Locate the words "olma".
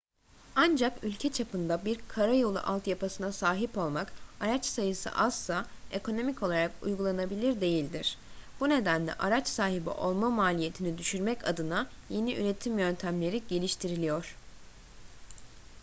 9.89-10.29